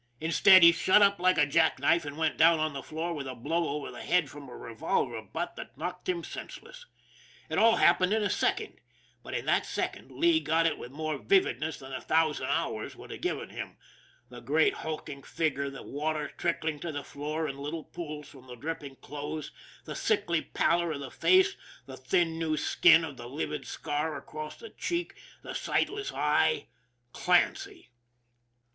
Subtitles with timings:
[0.19, 3.27] Instead, he shut up like a jack knife, and went down to the floor with
[3.27, 6.87] a blow over the head from a revolver butt that knocked him sense less.
[7.49, 8.79] It all happened in a second,
[9.21, 13.11] but in that second Lee got it with more vividness than a thousand hours would
[13.11, 13.77] have given him
[14.29, 18.55] the great, hulking figure, the water trickling to the floor in little pools from the
[18.55, 19.51] drip ping clothes,
[19.85, 21.55] the sickly pallor of the face,
[21.85, 25.13] the thin new skin of the livid scar across the cheek,
[25.43, 26.69] the sightless eye
[27.13, 27.91] Clancy.